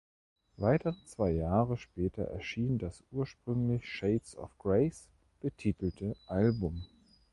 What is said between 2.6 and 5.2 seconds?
das ursprünglich "Shades of Grace"